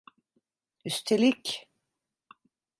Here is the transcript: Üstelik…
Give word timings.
Üstelik… 0.85 1.69